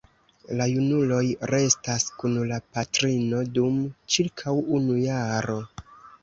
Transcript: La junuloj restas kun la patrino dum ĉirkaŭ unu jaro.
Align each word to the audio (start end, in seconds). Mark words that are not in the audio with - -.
La 0.59 0.65
junuloj 0.69 1.19
restas 1.51 2.05
kun 2.21 2.39
la 2.53 2.57
patrino 2.77 3.43
dum 3.59 3.77
ĉirkaŭ 4.15 4.55
unu 4.79 4.99
jaro. 5.05 5.61